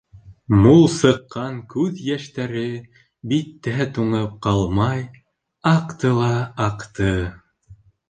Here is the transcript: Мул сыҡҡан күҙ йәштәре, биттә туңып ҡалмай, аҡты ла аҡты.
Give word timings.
Мул 0.61 0.79
сыҡҡан 0.93 1.59
күҙ 1.73 2.01
йәштәре, 2.05 2.65
биттә 3.35 3.89
туңып 4.01 4.35
ҡалмай, 4.49 5.07
аҡты 5.77 6.19
ла 6.25 6.37
аҡты. 6.71 7.17